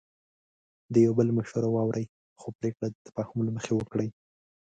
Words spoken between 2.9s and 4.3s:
د تفاهم له مخې وکړئ.